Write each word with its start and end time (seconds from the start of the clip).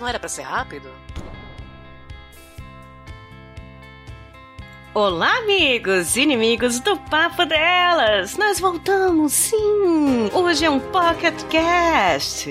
Não 0.00 0.08
era 0.08 0.18
para 0.18 0.28
ser 0.28 0.42
rápido? 0.42 0.90
Olá, 4.92 5.36
amigos 5.38 6.16
inimigos 6.16 6.80
do 6.80 6.96
Papo 6.96 7.44
Delas! 7.44 8.36
Nós 8.36 8.58
voltamos, 8.58 9.32
sim! 9.32 10.30
Hoje 10.32 10.64
é 10.64 10.70
um 10.70 10.80
Pocket 10.80 11.44
Cast! 11.44 12.48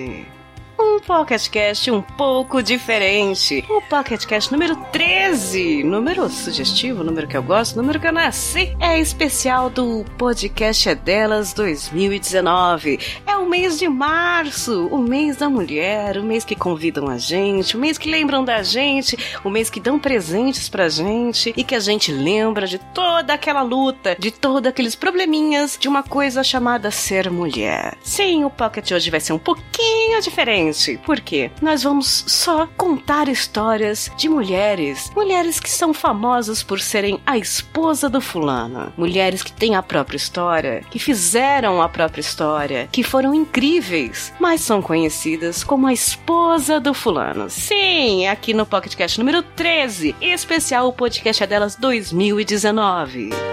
PocketCast 1.01 1.91
um 1.91 2.01
pouco 2.01 2.61
diferente. 2.61 3.63
O 3.69 3.81
PocketCast 3.81 4.51
número 4.51 4.75
13. 4.91 5.83
Número 5.83 6.29
sugestivo, 6.29 7.03
número 7.03 7.27
que 7.27 7.37
eu 7.37 7.43
gosto, 7.43 7.75
número 7.75 7.99
que 7.99 8.07
eu 8.07 8.11
nasci. 8.11 8.75
É 8.79 8.99
especial 8.99 9.69
do 9.69 10.05
Podcast 10.17 10.89
é 10.89 10.95
Delas 10.95 11.53
2019. 11.53 12.99
É 13.25 13.35
o 13.35 13.47
mês 13.47 13.79
de 13.79 13.87
março, 13.87 14.87
o 14.87 14.97
mês 14.97 15.37
da 15.37 15.49
mulher, 15.49 16.17
o 16.17 16.23
mês 16.23 16.43
que 16.43 16.55
convidam 16.55 17.07
a 17.07 17.17
gente, 17.17 17.75
o 17.75 17.79
mês 17.79 17.97
que 17.97 18.09
lembram 18.09 18.43
da 18.43 18.61
gente, 18.61 19.17
o 19.43 19.49
mês 19.49 19.69
que 19.69 19.79
dão 19.79 19.97
presentes 19.97 20.69
pra 20.69 20.89
gente 20.89 21.53
e 21.55 21.63
que 21.63 21.75
a 21.75 21.79
gente 21.79 22.11
lembra 22.11 22.67
de 22.67 22.77
toda 22.93 23.33
aquela 23.33 23.61
luta, 23.61 24.15
de 24.19 24.31
todos 24.31 24.69
aqueles 24.69 24.95
probleminhas 24.95 25.77
de 25.79 25.87
uma 25.87 26.03
coisa 26.03 26.43
chamada 26.43 26.91
ser 26.91 27.29
mulher. 27.29 27.97
Sim, 28.01 28.43
o 28.43 28.49
Pocket 28.49 28.91
hoje 28.91 29.09
vai 29.09 29.19
ser 29.19 29.33
um 29.33 29.39
pouquinho 29.39 30.21
diferente 30.21 30.88
por 30.97 31.19
quê? 31.19 31.51
Nós 31.61 31.83
vamos 31.83 32.23
só 32.27 32.67
contar 32.77 33.27
histórias 33.27 34.11
de 34.17 34.29
mulheres. 34.29 35.11
Mulheres 35.15 35.59
que 35.59 35.69
são 35.69 35.93
famosas 35.93 36.63
por 36.63 36.79
serem 36.79 37.19
a 37.25 37.37
esposa 37.37 38.09
do 38.09 38.21
fulano. 38.21 38.91
Mulheres 38.97 39.43
que 39.43 39.51
têm 39.51 39.75
a 39.75 39.83
própria 39.83 40.17
história, 40.17 40.83
que 40.89 40.99
fizeram 40.99 41.81
a 41.81 41.89
própria 41.89 42.21
história, 42.21 42.89
que 42.91 43.03
foram 43.03 43.33
incríveis, 43.33 44.33
mas 44.39 44.61
são 44.61 44.81
conhecidas 44.81 45.63
como 45.63 45.87
a 45.87 45.93
esposa 45.93 46.79
do 46.79 46.93
fulano. 46.93 47.49
Sim, 47.49 48.27
aqui 48.27 48.53
no 48.53 48.65
Pocketcast 48.65 49.19
número 49.19 49.41
13, 49.41 50.15
especial 50.21 50.87
o 50.87 50.93
podcast 50.93 51.45
delas 51.45 51.75
2019 51.75 52.79
a 52.79 53.48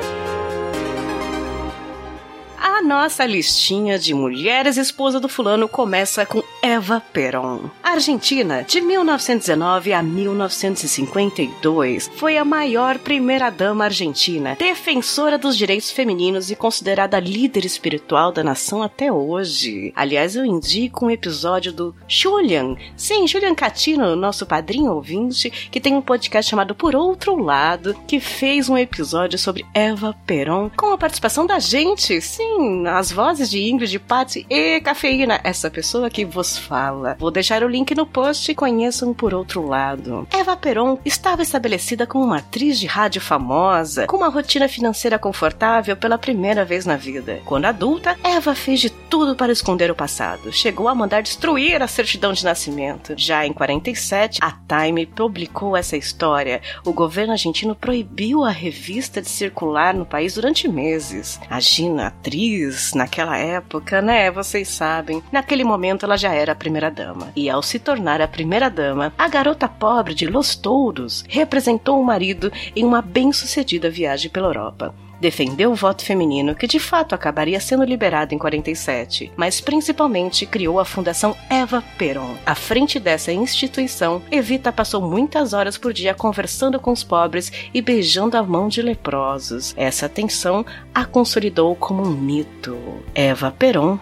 nossa 2.86 3.26
listinha 3.26 3.98
de 3.98 4.14
mulheres 4.14 4.76
esposa 4.76 5.18
do 5.18 5.28
fulano 5.28 5.68
começa 5.68 6.24
com 6.24 6.40
Eva 6.62 7.02
Perón. 7.12 7.68
Argentina, 7.82 8.62
de 8.62 8.80
1919 8.80 9.92
a 9.92 10.00
1952, 10.02 12.08
foi 12.14 12.38
a 12.38 12.44
maior 12.44 12.96
primeira-dama 12.98 13.82
argentina, 13.84 14.56
defensora 14.56 15.36
dos 15.36 15.56
direitos 15.56 15.90
femininos 15.90 16.48
e 16.50 16.56
considerada 16.56 17.18
líder 17.18 17.64
espiritual 17.64 18.30
da 18.30 18.44
nação 18.44 18.84
até 18.84 19.10
hoje. 19.10 19.92
Aliás, 19.96 20.36
eu 20.36 20.44
indico 20.44 21.06
um 21.06 21.10
episódio 21.10 21.72
do 21.72 21.92
Julian, 22.06 22.76
sim, 22.96 23.26
Julian 23.26 23.56
Catino, 23.56 24.14
nosso 24.14 24.46
padrinho 24.46 24.92
ouvinte, 24.92 25.50
que 25.70 25.80
tem 25.80 25.96
um 25.96 26.02
podcast 26.02 26.48
chamado 26.48 26.72
Por 26.74 26.94
Outro 26.94 27.36
Lado, 27.36 27.96
que 28.06 28.20
fez 28.20 28.68
um 28.68 28.78
episódio 28.78 29.36
sobre 29.38 29.66
Eva 29.74 30.14
Perón 30.24 30.70
com 30.76 30.92
a 30.92 30.98
participação 30.98 31.44
da 31.44 31.58
gente, 31.58 32.20
sim, 32.20 32.75
as 32.86 33.12
vozes 33.12 33.48
de 33.48 33.62
Ingrid, 33.62 33.98
Patsy 33.98 34.46
e 34.50 34.80
Cafeína, 34.80 35.40
essa 35.44 35.70
pessoa 35.70 36.10
que 36.10 36.24
vos 36.24 36.58
fala. 36.58 37.16
Vou 37.18 37.30
deixar 37.30 37.62
o 37.62 37.68
link 37.68 37.94
no 37.94 38.06
post 38.06 38.50
e 38.50 38.54
conheçam 38.54 39.14
por 39.14 39.32
outro 39.32 39.66
lado. 39.66 40.26
Eva 40.30 40.56
Peron 40.56 40.98
estava 41.04 41.42
estabelecida 41.42 42.06
como 42.06 42.24
uma 42.24 42.38
atriz 42.38 42.78
de 42.78 42.86
rádio 42.86 43.20
famosa, 43.20 44.06
com 44.06 44.16
uma 44.16 44.28
rotina 44.28 44.68
financeira 44.68 45.18
confortável 45.18 45.96
pela 45.96 46.18
primeira 46.18 46.64
vez 46.64 46.84
na 46.84 46.96
vida. 46.96 47.40
Quando 47.44 47.66
adulta, 47.66 48.16
Eva 48.22 48.54
fez 48.54 48.80
de 48.80 48.90
tudo 48.90 49.36
para 49.36 49.52
esconder 49.52 49.90
o 49.90 49.94
passado. 49.94 50.52
Chegou 50.52 50.88
a 50.88 50.94
mandar 50.94 51.22
destruir 51.22 51.82
a 51.82 51.86
certidão 51.86 52.32
de 52.32 52.44
nascimento. 52.44 53.14
Já 53.16 53.46
em 53.46 53.52
47, 53.52 54.40
a 54.42 54.50
Time 54.50 55.06
publicou 55.06 55.76
essa 55.76 55.96
história. 55.96 56.60
O 56.84 56.92
governo 56.92 57.32
argentino 57.32 57.74
proibiu 57.74 58.44
a 58.44 58.50
revista 58.50 59.22
de 59.22 59.28
circular 59.28 59.94
no 59.94 60.04
país 60.04 60.34
durante 60.34 60.68
meses. 60.68 61.38
A 61.48 61.60
Gina, 61.60 62.08
atriz, 62.08 62.65
naquela 62.94 63.36
época, 63.36 64.00
né? 64.00 64.30
Vocês 64.30 64.68
sabem. 64.68 65.22
Naquele 65.30 65.64
momento 65.64 66.04
ela 66.06 66.16
já 66.16 66.32
era 66.32 66.46
era 66.46 66.52
a 66.52 66.54
primeira-dama. 66.54 67.32
E 67.34 67.50
ao 67.50 67.60
se 67.60 67.80
tornar 67.80 68.22
a 68.22 68.28
primeira-dama, 68.28 69.12
a 69.18 69.28
garota 69.28 69.68
pobre 69.68 70.14
de 70.14 70.26
Los 70.26 70.54
Touros 70.54 71.24
representou 71.28 72.00
o 72.00 72.04
marido 72.04 72.52
em 72.74 72.84
uma 72.84 73.02
bem-sucedida 73.02 73.90
viagem 73.90 74.30
pela 74.30 74.46
Europa 74.46 74.94
defendeu 75.20 75.72
o 75.72 75.74
voto 75.74 76.04
feminino, 76.04 76.54
que 76.54 76.66
de 76.66 76.78
fato 76.78 77.14
acabaria 77.14 77.60
sendo 77.60 77.84
liberado 77.84 78.34
em 78.34 78.38
47, 78.38 79.32
mas 79.36 79.60
principalmente 79.60 80.46
criou 80.46 80.78
a 80.78 80.84
Fundação 80.84 81.36
Eva 81.48 81.82
Peron. 81.98 82.36
À 82.44 82.54
frente 82.54 82.98
dessa 82.98 83.32
instituição, 83.32 84.22
Evita 84.30 84.72
passou 84.72 85.00
muitas 85.00 85.52
horas 85.52 85.78
por 85.78 85.92
dia 85.92 86.14
conversando 86.14 86.78
com 86.78 86.92
os 86.92 87.02
pobres 87.02 87.52
e 87.72 87.80
beijando 87.80 88.36
a 88.36 88.42
mão 88.42 88.68
de 88.68 88.82
leprosos. 88.82 89.74
Essa 89.76 90.06
atenção 90.06 90.64
a 90.94 91.04
consolidou 91.04 91.74
como 91.74 92.02
um 92.02 92.10
mito. 92.10 92.76
Eva 93.14 93.50
Peron 93.50 93.98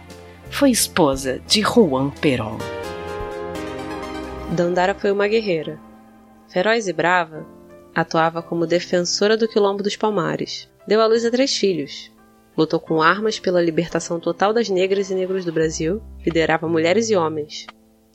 foi 0.51 0.71
esposa 0.71 1.41
de 1.47 1.63
Juan 1.63 2.11
Perón. 2.11 2.59
Dandara 4.51 4.95
foi 4.95 5.11
uma 5.11 5.27
guerreira. 5.27 5.81
Feroz 6.49 6.87
e 6.87 6.93
brava, 6.93 7.45
atuava 7.95 8.43
como 8.43 8.67
defensora 8.67 9.37
do 9.37 9.49
Quilombo 9.49 9.83
dos 9.83 9.97
Palmares. 9.97 10.69
Deu 10.87 11.00
à 11.00 11.06
luz 11.06 11.25
a 11.25 11.31
três 11.31 11.56
filhos. 11.56 12.12
Lutou 12.56 12.78
com 12.78 13.03
armas 13.03 13.39
pela 13.39 13.61
libertação 13.61 14.21
total 14.21 14.53
das 14.53 14.69
negras 14.69 15.11
e 15.11 15.15
negros 15.15 15.45
do 15.45 15.53
Brasil, 15.53 16.00
liderava 16.25 16.69
mulheres 16.69 17.11
e 17.11 17.17
homens, 17.17 17.67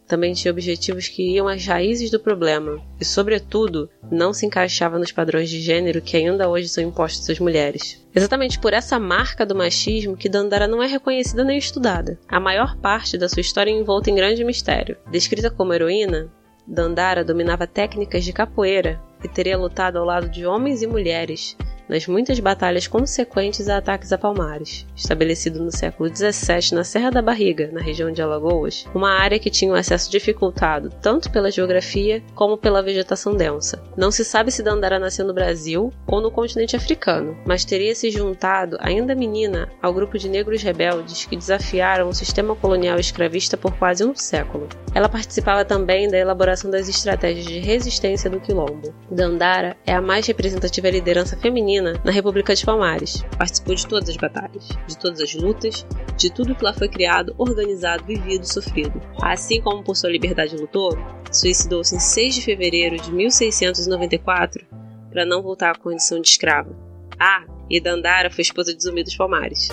também 0.10 0.34
tinha 0.34 0.52
objetivos 0.52 1.08
que 1.08 1.36
iam 1.36 1.48
às 1.48 1.64
raízes 1.64 2.10
do 2.10 2.20
problema 2.20 2.82
e, 3.00 3.06
sobretudo, 3.06 3.88
não 4.12 4.34
se 4.34 4.44
encaixava 4.44 4.98
nos 4.98 5.12
padrões 5.12 5.52
de 5.52 5.62
gênero 5.62 6.02
que 6.02 6.18
ainda 6.18 6.50
hoje 6.50 6.68
são 6.68 6.84
impostos 6.84 7.30
às 7.30 7.40
mulheres. 7.40 8.04
Exatamente 8.14 8.58
por 8.58 8.74
essa 8.74 9.00
marca 9.00 9.46
do 9.46 9.54
machismo 9.54 10.18
que 10.18 10.28
Dandara 10.28 10.68
não 10.68 10.82
é 10.82 10.88
reconhecida 10.88 11.44
nem 11.44 11.60
estudada. 11.60 12.18
A 12.28 12.40
maior 12.40 12.76
parte 12.78 13.20
da 13.20 13.30
sua 13.30 13.42
história 13.42 13.70
é 13.70 13.76
envolta 13.76 14.10
em 14.10 14.16
grande 14.16 14.44
mistério. 14.44 14.98
Descrita 15.12 15.52
como 15.52 15.76
heroína, 15.76 16.28
Dandara 16.66 17.24
dominava 17.24 17.68
técnicas 17.68 18.24
de 18.24 18.34
capoeira 18.34 19.00
e 19.24 19.28
teria 19.28 19.60
lutado 19.60 20.00
ao 20.00 20.06
lado 20.06 20.28
de 20.28 20.44
homens 20.44 20.82
e 20.82 20.88
mulheres 20.88 21.56
nas 21.90 22.06
muitas 22.06 22.40
batalhas 22.40 22.88
consequentes 22.88 23.68
a 23.68 23.78
ataques 23.78 24.14
a 24.14 24.18
palmares, 24.18 24.86
estabelecido 24.96 25.60
no 25.64 25.76
século 25.76 26.16
XVII 26.16 26.76
na 26.76 26.84
Serra 26.84 27.10
da 27.10 27.22
Barriga, 27.22 27.72
na 27.74 27.82
região 27.82 28.12
de 28.12 28.22
Alagoas, 28.22 28.86
uma 28.94 29.10
área 29.10 29.40
que 29.40 29.50
tinha 29.50 29.72
um 29.72 29.76
acesso 29.76 30.12
dificultado 30.12 30.92
tanto 31.02 31.32
pela 31.32 31.50
geografia 31.50 32.22
como 32.36 32.58
pela 32.58 32.84
vegetação 32.84 33.36
densa. 33.36 33.82
Não 33.98 34.12
se 34.12 34.24
sabe 34.24 34.52
se 34.52 34.62
Dandara 34.62 35.00
nasceu 35.00 35.26
no 35.26 35.34
Brasil 35.34 35.92
ou 36.06 36.22
no 36.22 36.30
continente 36.30 36.76
africano, 36.76 37.36
mas 37.46 37.66
teria 37.66 37.96
se 37.96 38.12
juntado, 38.12 38.78
ainda 38.80 39.16
menina, 39.16 39.70
ao 39.82 39.94
grupo 39.94 40.18
de 40.18 40.30
negros 40.30 40.62
rebeldes 40.62 41.26
que 41.26 41.36
desafiaram 41.36 42.08
o 42.08 42.14
sistema 42.14 42.56
colonial 42.56 43.00
escravista 43.00 43.58
por 43.58 43.76
quase 43.78 44.06
um 44.06 44.14
século. 44.14 44.70
Ela 44.94 45.10
participava 45.10 45.66
também 45.66 46.08
da 46.08 46.18
elaboração 46.18 46.70
das 46.70 46.88
estratégias 46.88 47.46
de 47.46 47.60
resistência 47.60 48.30
do 48.30 48.40
Quilombo. 48.40 48.94
Dandara 49.10 49.76
é 49.88 49.94
a 49.94 50.02
mais 50.02 50.28
representativa 50.28 50.90
liderança 50.90 51.38
feminina 51.38 51.79
na 51.82 52.12
República 52.12 52.56
de 52.56 52.66
Palmares. 52.66 53.24
Participou 53.38 53.76
de 53.76 53.88
todas 53.88 54.10
as 54.10 54.18
batalhas, 54.18 54.68
de 54.88 54.98
todas 54.98 55.20
as 55.20 55.34
lutas, 55.34 55.86
de 56.18 56.30
tudo 56.30 56.56
que 56.56 56.64
lá 56.64 56.74
foi 56.74 56.88
criado, 56.88 57.34
organizado, 57.38 58.06
vivido, 58.06 58.46
sofrido. 58.46 59.02
Assim 59.22 59.62
como 59.62 59.84
por 59.84 59.96
sua 59.96 60.10
liberdade 60.10 60.56
lutou, 60.56 60.98
suicidou-se 61.32 61.96
em 61.96 62.00
6 62.00 62.36
de 62.36 62.42
fevereiro 62.42 62.98
de 62.98 63.12
1694 63.12 64.66
para 65.10 65.26
não 65.26 65.42
voltar 65.42 65.72
à 65.72 65.78
condição 65.78 66.22
de 66.22 66.30
escrava. 66.30 66.76
Ah, 67.20 67.44
e 67.70 67.80
Dandara 67.80 68.30
foi 68.30 68.42
esposa 68.42 68.74
de 68.74 68.82
Zumbi 68.82 69.04
dos 69.04 69.16
Palmares. 69.16 69.70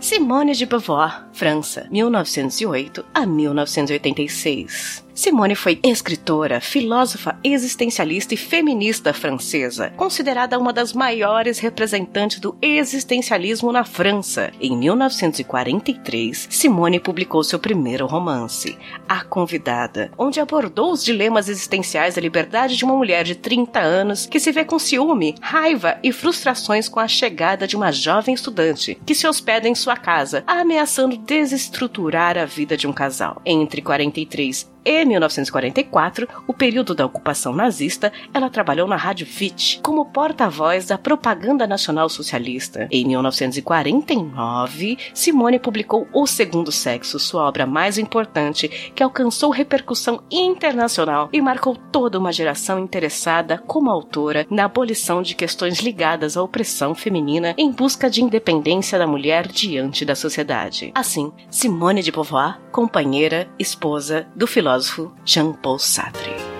Simone 0.00 0.54
de 0.54 0.64
Beauvoir, 0.64 1.28
França, 1.32 1.86
1908 1.90 3.04
a 3.12 3.26
1986. 3.26 5.07
Simone 5.18 5.56
foi 5.56 5.80
escritora, 5.82 6.60
filósofa 6.60 7.36
existencialista 7.42 8.34
e 8.34 8.36
feminista 8.36 9.12
francesa, 9.12 9.90
considerada 9.96 10.56
uma 10.56 10.72
das 10.72 10.92
maiores 10.92 11.58
representantes 11.58 12.38
do 12.38 12.56
existencialismo 12.62 13.72
na 13.72 13.82
França. 13.82 14.52
Em 14.60 14.76
1943, 14.76 16.46
Simone 16.48 17.00
publicou 17.00 17.42
seu 17.42 17.58
primeiro 17.58 18.06
romance, 18.06 18.78
A 19.08 19.24
Convidada, 19.24 20.12
onde 20.16 20.38
abordou 20.38 20.92
os 20.92 21.04
dilemas 21.04 21.48
existenciais 21.48 22.14
da 22.14 22.20
liberdade 22.20 22.76
de 22.76 22.84
uma 22.84 22.94
mulher 22.94 23.24
de 23.24 23.34
30 23.34 23.80
anos 23.80 24.24
que 24.24 24.38
se 24.38 24.52
vê 24.52 24.64
com 24.64 24.78
ciúme, 24.78 25.34
raiva 25.40 25.98
e 26.00 26.12
frustrações 26.12 26.88
com 26.88 27.00
a 27.00 27.08
chegada 27.08 27.66
de 27.66 27.74
uma 27.74 27.90
jovem 27.90 28.36
estudante 28.36 28.96
que 29.04 29.16
se 29.16 29.26
hospeda 29.26 29.66
em 29.66 29.74
sua 29.74 29.96
casa, 29.96 30.44
ameaçando 30.46 31.16
desestruturar 31.16 32.38
a 32.38 32.44
vida 32.44 32.76
de 32.76 32.86
um 32.86 32.92
casal. 32.92 33.42
Entre 33.44 33.82
43 33.82 34.78
e 34.88 35.07
1944, 35.08 36.28
o 36.46 36.52
período 36.54 36.94
da 36.94 37.06
ocupação 37.06 37.52
nazista, 37.52 38.12
ela 38.32 38.48
trabalhou 38.50 38.86
na 38.86 38.96
Rádio 38.96 39.26
FIT 39.26 39.80
como 39.82 40.06
porta-voz 40.06 40.86
da 40.86 40.98
propaganda 40.98 41.66
nacional 41.66 42.08
socialista. 42.08 42.86
Em 42.90 43.06
1949, 43.06 44.98
Simone 45.12 45.58
publicou 45.58 46.06
O 46.12 46.26
Segundo 46.26 46.70
Sexo, 46.70 47.18
sua 47.18 47.44
obra 47.44 47.66
mais 47.66 47.98
importante, 47.98 48.68
que 48.94 49.02
alcançou 49.02 49.50
repercussão 49.50 50.22
internacional 50.30 51.28
e 51.32 51.40
marcou 51.40 51.74
toda 51.74 52.18
uma 52.18 52.32
geração 52.32 52.78
interessada 52.78 53.58
como 53.66 53.90
autora 53.90 54.46
na 54.50 54.64
abolição 54.64 55.22
de 55.22 55.34
questões 55.34 55.80
ligadas 55.80 56.36
à 56.36 56.42
opressão 56.42 56.94
feminina 56.94 57.54
em 57.56 57.70
busca 57.70 58.10
de 58.10 58.22
independência 58.22 58.98
da 58.98 59.06
mulher 59.06 59.46
diante 59.46 60.04
da 60.04 60.14
sociedade. 60.14 60.92
Assim, 60.94 61.32
Simone 61.50 62.02
de 62.02 62.12
Beauvoir, 62.12 62.60
companheira, 62.70 63.48
esposa 63.58 64.26
do 64.34 64.46
filósofo 64.46 64.97
filósofo 64.98 65.12
Jean-Paul 65.24 65.78
Sartre. 65.78 66.57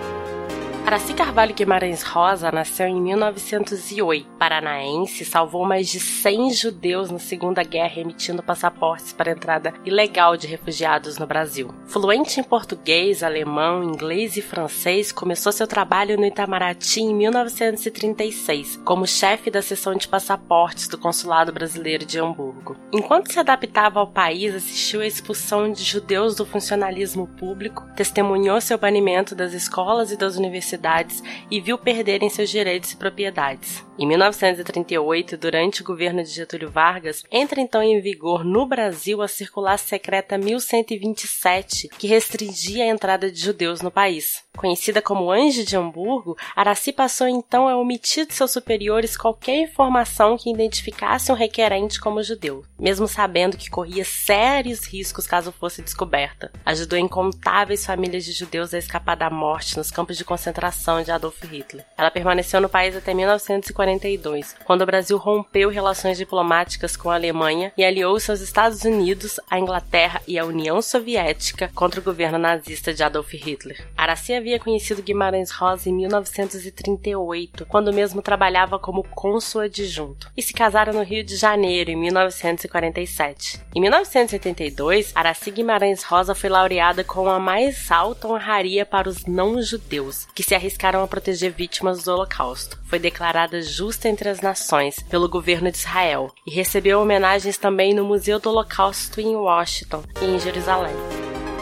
Araci 0.89 1.13
Carvalho 1.13 1.55
Guimarães 1.55 2.03
Rosa 2.03 2.51
nasceu 2.51 2.87
em 2.87 2.99
1908. 2.99 4.27
Paranaense, 4.39 5.23
salvou 5.23 5.67
mais 5.67 5.87
de 5.87 6.01
100 6.01 6.55
judeus 6.55 7.11
na 7.11 7.19
Segunda 7.19 7.63
Guerra, 7.63 8.01
emitindo 8.01 8.43
passaportes 8.43 9.13
para 9.13 9.33
entrada 9.33 9.75
ilegal 9.85 10.35
de 10.35 10.47
refugiados 10.47 11.19
no 11.19 11.27
Brasil. 11.27 11.69
Fluente 11.85 12.41
em 12.41 12.43
português, 12.43 13.23
alemão, 13.23 13.85
inglês 13.85 14.39
e 14.39 14.41
francês, 14.41 15.13
começou 15.13 15.53
seu 15.53 15.67
trabalho 15.67 16.17
no 16.17 16.25
Itamaraty 16.25 17.03
em 17.03 17.15
1936, 17.15 18.81
como 18.83 19.07
chefe 19.07 19.51
da 19.51 19.61
seção 19.61 19.95
de 19.95 20.09
passaportes 20.09 20.89
do 20.89 20.97
Consulado 20.97 21.53
Brasileiro 21.53 22.07
de 22.07 22.19
Hamburgo. 22.19 22.79
Enquanto 22.91 23.31
se 23.31 23.39
adaptava 23.39 24.01
ao 24.01 24.07
país, 24.07 24.55
assistiu 24.55 25.03
à 25.03 25.07
expulsão 25.07 25.71
de 25.71 25.85
judeus 25.85 26.35
do 26.35 26.47
funcionalismo 26.47 27.27
público, 27.27 27.87
testemunhou 27.95 28.59
seu 28.63 28.79
banimento 28.79 29.35
das 29.35 29.53
escolas 29.53 30.11
e 30.11 30.17
das 30.17 30.39
universidades 30.39 30.78
cidades 30.79 31.23
e 31.51 31.61
viu 31.61 31.77
perderem 31.77 32.31
seus 32.31 32.49
direitos 32.49 32.93
e 32.93 32.97
propriedades. 32.97 33.85
Em 33.99 34.07
1938, 34.07 35.37
durante 35.37 35.83
o 35.83 35.85
governo 35.85 36.23
de 36.23 36.31
Getúlio 36.31 36.71
Vargas, 36.71 37.25
entra 37.33 37.61
então 37.61 37.83
em 37.83 38.01
vigor 38.01 38.45
no 38.45 38.65
Brasil 38.65 39.21
a 39.21 39.27
Circular 39.29 39.77
Secreta 39.77 40.39
1127, 40.39 41.89
que 41.99 42.07
restringia 42.07 42.85
a 42.85 42.89
entrada 42.89 43.31
de 43.31 43.41
judeus 43.41 43.83
no 43.83 43.91
país. 43.91 44.48
Conhecida 44.59 45.01
como 45.01 45.31
Anjo 45.31 45.65
de 45.65 45.77
Hamburgo, 45.77 46.37
Araci 46.55 46.93
passou 46.93 47.27
então 47.27 47.67
a 47.67 47.77
omitir 47.77 48.27
de 48.27 48.35
seus 48.35 48.51
superiores 48.51 49.17
qualquer 49.17 49.63
informação 49.63 50.37
que 50.37 50.51
identificasse 50.51 51.33
um 51.33 51.35
requerente 51.35 52.01
como 52.01 52.23
judeu, 52.23 52.65
mesmo 52.79 53.09
sabendo 53.09 53.57
que 53.57 53.71
corria 53.71 54.05
sérios 54.05 54.85
riscos 54.85 55.27
caso 55.27 55.51
fosse 55.51 55.81
descoberta. 55.81 56.53
Ajudou 56.67 56.99
incontáveis 56.99 57.87
famílias 57.87 58.25
de 58.25 58.33
judeus 58.33 58.75
a 58.75 58.79
escapar 58.79 59.17
da 59.17 59.31
morte 59.31 59.77
nos 59.77 59.91
campos 59.91 60.17
de 60.17 60.25
concentração 60.25 61.03
de 61.03 61.11
Adolf 61.11 61.43
Hitler. 61.43 61.87
Ela 61.97 62.11
permaneceu 62.11 62.61
no 62.61 62.69
país 62.69 62.95
até 62.95 63.15
1940 63.15 63.79
1942, 63.79 64.57
quando 64.65 64.83
o 64.83 64.87
Brasil 64.87 65.17
rompeu 65.17 65.69
relações 65.69 66.19
diplomáticas 66.19 66.97
com 66.97 67.11
a 67.11 67.15
Alemanha 67.15 67.73
e 67.77 67.85
aliou-se 67.85 68.31
aos 68.31 68.41
Estados 68.41 68.85
Unidos, 68.85 69.39
a 69.49 69.59
Inglaterra 69.59 70.21
e 70.27 70.39
a 70.39 70.45
União 70.45 70.83
Soviética 70.83 71.71
contra 71.75 72.01
o 72.01 72.03
governo 72.03 72.39
nazista 72.39 72.93
de 72.93 73.03
Adolf 73.03 73.33
Hitler. 73.33 73.87
Araci 73.97 74.33
havia 74.35 74.48
conhecido 74.57 75.03
Guimarães 75.03 75.51
Rosa 75.51 75.89
em 75.89 75.93
1938, 75.93 77.67
quando 77.67 77.93
mesmo 77.93 78.23
trabalhava 78.23 78.79
como 78.79 79.03
cônsul 79.03 79.63
adjunto, 79.63 80.31
e 80.37 80.43
se 80.43 80.53
casaram 80.53 80.93
no 80.93 81.03
Rio 81.03 81.25
de 81.25 81.35
Janeiro 81.35 81.91
em 81.91 81.97
1947. 81.97 83.61
Em 83.75 83.81
1982, 83.81 85.11
Araci 85.15 85.51
Guimarães 85.51 86.05
Rosa 86.05 86.35
foi 86.35 86.49
laureada 86.49 87.03
com 87.03 87.29
a 87.29 87.41
mais 87.41 87.91
alta 87.91 88.29
honraria 88.29 88.87
para 88.87 89.09
os 89.09 89.27
não-judeus, 89.27 90.27
que 90.35 90.43
se 90.45 90.55
arriscaram 90.55 91.03
a 91.03 91.09
proteger 91.09 91.51
vítimas 91.51 92.05
do 92.05 92.13
Holocausto. 92.13 92.79
Foi 92.85 92.99
declarada 92.99 93.61
justa 93.61 94.09
entre 94.09 94.29
as 94.29 94.41
nações 94.41 95.01
pelo 95.11 95.29
governo 95.29 95.71
de 95.71 95.79
Israel 95.79 96.31
e 96.47 96.51
recebeu 96.51 97.01
homenagens 97.01 97.59
também 97.59 97.93
no 97.93 98.05
Museu 98.05 98.39
do 98.39 98.51
Holocausto 98.51 99.21
em 99.21 99.35
Washington 99.35 100.03
e 100.23 100.25
em 100.25 100.39
Jerusalém. 100.39 100.95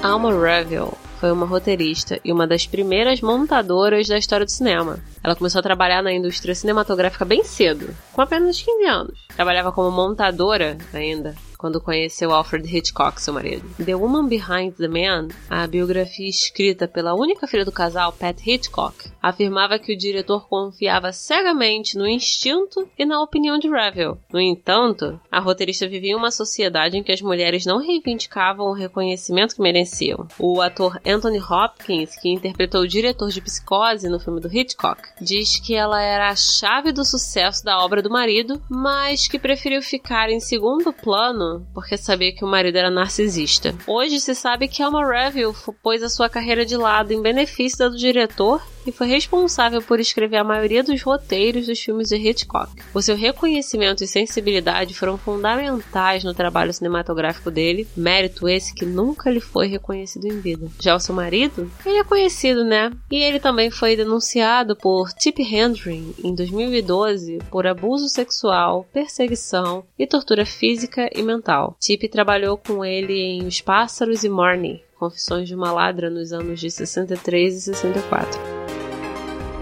Alma 0.02 0.30
Reville 0.30 1.05
foi 1.18 1.32
uma 1.32 1.46
roteirista 1.46 2.20
e 2.24 2.32
uma 2.32 2.46
das 2.46 2.66
primeiras 2.66 3.20
montadoras 3.20 4.06
da 4.06 4.18
história 4.18 4.46
do 4.46 4.50
cinema. 4.50 4.98
Ela 5.22 5.36
começou 5.36 5.58
a 5.58 5.62
trabalhar 5.62 6.02
na 6.02 6.12
indústria 6.12 6.54
cinematográfica 6.54 7.24
bem 7.24 7.44
cedo, 7.44 7.94
com 8.12 8.20
apenas 8.20 8.60
15 8.60 8.84
anos. 8.84 9.18
Trabalhava 9.34 9.72
como 9.72 9.90
montadora 9.90 10.76
ainda 10.92 11.34
quando 11.56 11.80
conheceu 11.80 12.32
Alfred 12.32 12.66
Hitchcock, 12.68 13.20
seu 13.20 13.34
marido. 13.34 13.68
The 13.84 13.94
Woman 13.94 14.28
Behind 14.28 14.74
the 14.76 14.88
Man, 14.88 15.28
a 15.48 15.66
biografia 15.66 16.28
escrita 16.28 16.86
pela 16.86 17.14
única 17.14 17.46
filha 17.46 17.64
do 17.64 17.72
casal, 17.72 18.12
Pat 18.12 18.40
Hitchcock, 18.46 19.10
afirmava 19.22 19.78
que 19.78 19.92
o 19.92 19.98
diretor 19.98 20.48
confiava 20.48 21.12
cegamente 21.12 21.96
no 21.96 22.06
instinto 22.06 22.88
e 22.98 23.04
na 23.04 23.22
opinião 23.22 23.58
de 23.58 23.68
Revel. 23.68 24.18
No 24.32 24.40
entanto, 24.40 25.18
a 25.30 25.40
roteirista 25.40 25.88
vivia 25.88 26.12
em 26.12 26.16
uma 26.16 26.30
sociedade 26.30 26.96
em 26.96 27.02
que 27.02 27.12
as 27.12 27.22
mulheres 27.22 27.64
não 27.64 27.78
reivindicavam 27.78 28.66
o 28.66 28.74
reconhecimento 28.74 29.54
que 29.54 29.62
mereciam. 29.62 30.26
O 30.38 30.60
ator 30.60 31.00
Anthony 31.06 31.40
Hopkins, 31.40 32.16
que 32.16 32.28
interpretou 32.28 32.82
o 32.82 32.88
diretor 32.88 33.30
de 33.30 33.40
Psicose 33.40 34.08
no 34.08 34.20
filme 34.20 34.40
do 34.40 34.52
Hitchcock, 34.52 35.02
diz 35.20 35.58
que 35.58 35.74
ela 35.74 36.00
era 36.00 36.28
a 36.28 36.36
chave 36.36 36.92
do 36.92 37.04
sucesso 37.04 37.64
da 37.64 37.78
obra 37.78 38.02
do 38.02 38.10
marido, 38.10 38.60
mas 38.68 39.26
que 39.26 39.38
preferiu 39.38 39.82
ficar 39.82 40.30
em 40.30 40.40
segundo 40.40 40.92
plano 40.92 41.45
porque 41.75 41.96
sabia 41.96 42.34
que 42.34 42.44
o 42.44 42.48
marido 42.48 42.76
era 42.76 42.90
narcisista. 42.90 43.75
Hoje 43.87 44.20
se 44.20 44.34
sabe 44.34 44.69
que 44.69 44.82
Alma 44.82 45.06
Reville 45.06 45.54
pôs 45.82 46.02
a 46.02 46.08
sua 46.08 46.28
carreira 46.28 46.64
de 46.64 46.76
lado 46.76 47.12
em 47.12 47.22
benefício 47.22 47.78
da 47.78 47.88
do 47.88 47.97
diretor 47.97 48.61
e 48.87 48.93
foi 48.93 49.09
responsável 49.09 49.83
por 49.83 49.99
escrever 49.99 50.37
a 50.37 50.45
maioria 50.45 50.83
dos 50.83 51.02
roteiros 51.02 51.66
dos 51.66 51.81
filmes 51.81 52.09
de 52.09 52.16
Hitchcock. 52.16 52.71
O 52.95 53.02
seu 53.02 53.16
reconhecimento 53.16 54.05
e 54.05 54.07
sensibilidade 54.07 54.95
foram 54.95 55.19
fundamentais 55.19 56.23
no 56.25 56.35
trabalho 56.35 56.73
cinematográfico 56.73 57.50
dele, 57.50 57.87
mérito 57.97 58.49
esse 58.49 58.75
que 58.75 58.87
nunca 58.87 59.31
lhe 59.31 59.40
foi 59.40 59.66
reconhecido 59.66 60.26
em 60.26 60.40
vida. 60.40 60.69
Já 60.81 60.95
o 60.95 61.00
seu 61.00 61.14
marido, 61.14 61.71
ele 61.85 61.99
é 61.99 62.05
conhecido, 62.05 62.64
né? 62.64 62.93
E 63.11 63.16
ele 63.16 63.40
também 63.40 63.71
foi 63.71 63.97
denunciado 63.97 64.76
por 64.76 65.12
Tip 65.12 65.40
Hendry 65.40 66.14
em 66.23 66.35
2012 66.35 67.38
por 67.50 67.66
abuso 67.66 68.09
sexual, 68.09 68.87
perseguição 68.93 69.85
e 69.99 70.07
tortura 70.07 70.47
física 70.47 71.11
e 71.14 71.23
mental. 71.23 71.76
Tip 71.81 72.09
trabalhou 72.09 72.57
com 72.57 72.85
ele 72.85 73.14
em 73.14 73.47
Os 73.47 73.61
Pássaros 73.61 74.25
e 74.25 74.28
Marnie, 74.28 74.83
Confissões 74.99 75.49
de 75.49 75.55
uma 75.55 75.73
Ladra 75.73 76.09
nos 76.09 76.33
anos 76.33 76.59
de 76.59 76.71
63 76.71 77.55
e 77.55 77.61
64. 77.61 78.55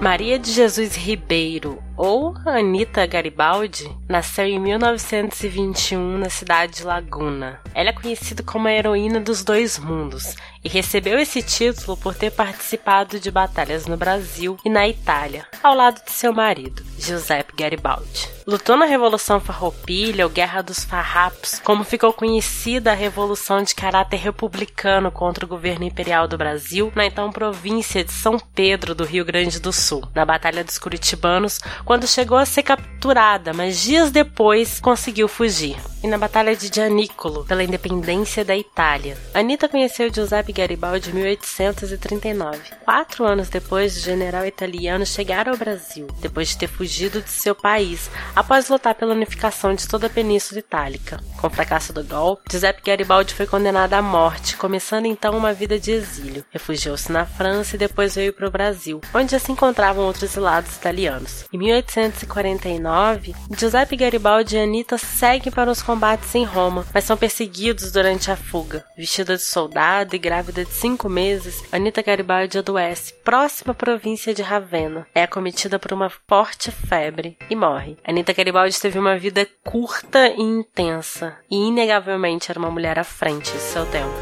Maria 0.01 0.39
de 0.39 0.51
Jesus 0.51 0.97
Ribeiro, 0.97 1.83
ou 1.97 2.35
Anita 2.45 3.07
Garibaldi, 3.07 3.91
nasceu 4.09 4.45
em 4.45 4.59
1921 4.59 6.19
na 6.19 6.29
cidade 6.29 6.77
de 6.77 6.85
Laguna. 6.85 7.61
Ela 7.75 7.91
é 7.91 7.93
conhecida 7.93 8.43
como 8.43 8.69
a 8.69 8.73
heroína 8.73 9.21
dos 9.21 9.43
dois 9.43 9.79
mundos 9.79 10.37
e 10.65 10.69
recebeu 10.69 11.19
esse 11.19 11.43
título 11.43 11.97
por 11.97 12.15
ter 12.15 12.31
participado 12.31 13.21
de 13.21 13.31
batalhas 13.31 13.87
no 13.87 13.97
Brasil 13.97 14.57
e 14.65 14.71
na 14.71 14.89
Itália, 14.89 15.47
ao 15.63 15.75
lado 15.75 16.03
de 16.03 16.11
seu 16.11 16.33
marido, 16.33 16.83
Giuseppe 16.99 17.55
Garibaldi. 17.55 18.35
Lutou 18.47 18.77
na 18.77 18.85
Revolução 18.85 19.41
Farroupilha 19.41 20.27
ou 20.27 20.31
Guerra 20.31 20.61
dos 20.61 20.85
Farrapos, 20.85 21.61
como 21.65 21.83
ficou 21.83 22.13
conhecida 22.13 22.93
a 22.93 22.95
revolução 22.95 23.63
de 23.63 23.75
caráter 23.75 24.19
republicano 24.19 25.11
contra 25.11 25.47
o 25.47 25.49
governo 25.49 25.85
imperial 25.85 26.29
do 26.29 26.37
Brasil, 26.37 26.93
na 26.95 27.07
então 27.07 27.33
província 27.33 28.05
de 28.05 28.13
São 28.13 28.39
Pedro 28.39 28.95
do 28.95 29.05
Rio 29.05 29.25
Grande 29.25 29.59
do 29.59 29.73
Sul, 29.73 30.07
na 30.15 30.27
Batalha 30.27 30.63
dos 30.63 30.79
Curitibanos, 30.79 31.59
quando 31.87 32.07
chegou 32.07 32.37
a 32.37 32.45
ser 32.45 32.63
capturada, 32.63 33.55
mas 33.55 33.81
dias 33.83 34.11
depois 34.11 34.79
conseguiu 34.79 35.27
fugir. 35.27 35.77
E 36.03 36.07
na 36.07 36.19
Batalha 36.19 36.55
de 36.55 36.71
Gianicolo, 36.71 37.47
pela 37.47 37.65
independência 37.65 38.45
da 38.45 38.55
Itália. 38.55 39.17
Anita 39.33 39.71
conheceu 39.71 40.13
Giuseppe 40.13 40.53
Garibaldi 40.55 41.11
em 41.11 41.15
1839. 41.15 42.59
Quatro 42.85 43.25
anos 43.25 43.49
depois, 43.49 43.97
o 43.97 44.01
general 44.01 44.47
italiano 44.47 45.05
chegar 45.05 45.49
ao 45.49 45.57
Brasil, 45.57 46.07
depois 46.21 46.49
de 46.49 46.59
ter 46.59 46.69
fugido 46.69 47.21
de 47.21 47.31
seu 47.31 47.55
país, 47.55 48.11
após 48.35 48.69
lutar 48.69 48.95
pela 48.95 49.15
unificação 49.15 49.75
de 49.75 49.89
toda 49.89 50.07
a 50.07 50.11
Península 50.11 50.61
Itálica. 50.61 51.21
Com 51.41 51.49
o 51.49 51.51
fracasso 51.51 51.93
do 51.93 52.05
golpe, 52.05 52.45
Giuseppe 52.51 52.83
Garibaldi 52.83 53.35
foi 53.35 53.47
condenado 53.47 53.95
à 53.95 54.03
morte, 54.03 54.57
começando 54.57 55.07
então 55.07 55.37
uma 55.37 55.53
vida 55.53 55.79
de 55.79 55.91
exílio. 55.91 56.45
Refugiou-se 56.51 57.11
na 57.11 57.27
França 57.27 57.77
e 57.77 57.79
depois 57.79 58.15
veio 58.15 58.33
para 58.33 58.47
o 58.47 58.51
Brasil, 58.51 59.01
onde 59.13 59.33
já 59.33 59.39
se 59.39 59.51
encontravam 59.51 60.05
outros 60.05 60.31
exilados 60.31 60.77
italianos. 60.77 61.45
Em 61.53 61.59
1849, 61.59 63.35
Giuseppe 63.57 63.97
Garibaldi 63.97 64.57
e 64.57 64.61
Anita 64.61 64.97
seguem 64.99 65.53
para 65.53 65.71
os 65.71 65.83
combates 65.83 66.35
em 66.35 66.45
Roma, 66.45 66.87
mas 66.95 67.05
são 67.05 67.17
perseguidos 67.17 67.91
durante 67.91 68.31
a 68.31 68.37
fuga. 68.37 68.85
Vestida 68.97 69.37
de 69.37 69.43
soldado 69.43 70.15
e 70.15 70.19
grávida 70.45 70.65
de 70.65 70.73
cinco 70.73 71.09
meses, 71.09 71.65
Anita 71.73 72.03
Garibaldi 72.03 72.59
adoece, 72.59 73.15
próxima 73.25 73.73
à 73.73 73.75
província 73.75 74.35
de 74.35 74.43
Ravenna. 74.43 75.07
É 75.15 75.23
acometida 75.23 75.79
por 75.79 75.93
uma 75.93 76.11
forte 76.11 76.71
febre 76.71 77.39
e 77.49 77.57
morre. 77.57 77.97
Anita 78.05 78.33
Garibaldi 78.33 78.79
teve 78.79 78.99
uma 78.99 79.17
vida 79.17 79.47
curta 79.65 80.29
e 80.29 80.41
intensa, 80.41 81.39
e 81.51 81.57
inegavelmente 81.57 82.51
era 82.51 82.59
uma 82.59 82.71
mulher 82.71 82.99
à 82.99 83.05
frente 83.05 83.51
de 83.53 83.59
seu 83.59 83.87
tempo. 83.87 84.15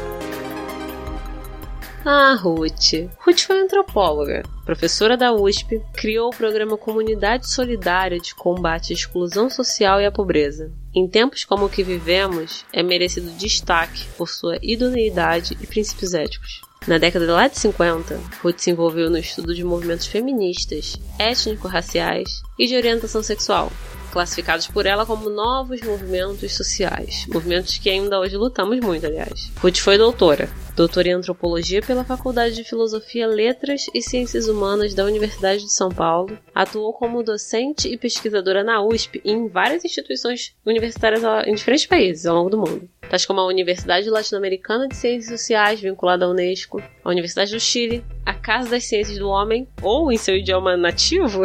Ah, 2.05 2.35
Ruth. 2.35 3.09
Ruth 3.19 3.39
foi 3.41 3.61
antropóloga, 3.61 4.43
professora 4.65 5.17
da 5.17 5.33
USP, 5.33 5.81
criou 5.93 6.29
o 6.29 6.35
programa 6.35 6.77
Comunidade 6.77 7.49
Solidária 7.49 8.19
de 8.19 8.33
Combate 8.35 8.91
à 8.91 8.95
Exclusão 8.95 9.49
Social 9.49 10.01
e 10.01 10.05
à 10.05 10.11
Pobreza. 10.11 10.71
Em 10.95 11.07
tempos 11.07 11.43
como 11.43 11.65
o 11.65 11.69
que 11.69 11.83
vivemos, 11.83 12.63
é 12.71 12.83
merecido 12.83 13.31
destaque 13.31 14.05
por 14.15 14.29
sua 14.29 14.59
idoneidade 14.61 15.57
e 15.59 15.65
princípios 15.65 16.13
éticos. 16.13 16.61
Na 16.85 16.97
década 16.97 17.25
de 17.25 17.31
lá 17.31 17.47
de 17.47 17.57
50, 17.57 18.19
Ruth 18.41 18.59
se 18.59 18.71
envolveu 18.71 19.09
no 19.09 19.17
estudo 19.17 19.55
de 19.55 19.63
movimentos 19.63 20.05
feministas, 20.05 20.97
étnico-raciais 21.17 22.41
e 22.59 22.67
de 22.67 22.75
orientação 22.75 23.23
sexual, 23.23 23.71
classificados 24.13 24.67
por 24.67 24.85
ela 24.85 25.05
como 25.05 25.27
novos 25.27 25.81
movimentos 25.81 26.53
sociais, 26.53 27.25
movimentos 27.27 27.77
que 27.79 27.89
ainda 27.89 28.19
hoje 28.19 28.37
lutamos 28.37 28.79
muito, 28.79 29.05
aliás. 29.05 29.51
Ruth 29.57 29.77
foi 29.77 29.97
doutora, 29.97 30.47
doutora 30.75 31.09
em 31.09 31.13
antropologia 31.13 31.81
pela 31.81 32.03
Faculdade 32.03 32.55
de 32.55 32.63
Filosofia, 32.63 33.25
Letras 33.25 33.85
e 33.93 34.01
Ciências 34.01 34.47
Humanas 34.47 34.93
da 34.93 35.03
Universidade 35.03 35.63
de 35.63 35.73
São 35.73 35.89
Paulo, 35.89 36.37
atuou 36.53 36.93
como 36.93 37.23
docente 37.23 37.87
e 37.87 37.97
pesquisadora 37.97 38.63
na 38.63 38.83
USP 38.85 39.19
e 39.25 39.31
em 39.31 39.47
várias 39.47 39.83
instituições 39.83 40.55
universitárias 40.63 41.23
em 41.47 41.55
diferentes 41.55 41.87
países 41.87 42.25
ao 42.27 42.35
longo 42.35 42.49
do 42.51 42.57
mundo, 42.57 42.87
tais 43.09 43.25
como 43.25 43.39
a 43.39 43.47
Universidade 43.47 44.09
Latino-Americana 44.09 44.87
de 44.87 44.95
Ciências 44.95 45.39
Sociais, 45.39 45.81
vinculada 45.81 46.25
à 46.25 46.29
Unesco, 46.29 46.72
a 47.03 47.09
Universidade 47.09 47.51
do 47.51 47.59
Chile, 47.59 48.03
a 48.25 48.33
Casa 48.33 48.69
das 48.69 48.85
Ciências 48.85 49.17
do 49.17 49.29
Homem, 49.29 49.67
ou 49.81 50.11
em 50.11 50.17
seu 50.17 50.35
idioma 50.35 50.77
nativo, 50.77 51.43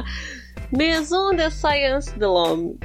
Maison 0.72 1.34
de 1.34 1.50
Science 1.50 2.18
de 2.18 2.24
l'Homme. 2.24 2.78